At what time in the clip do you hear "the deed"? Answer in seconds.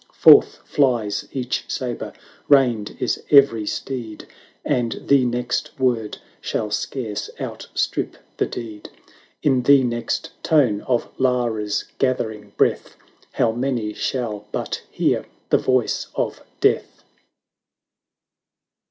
8.37-8.89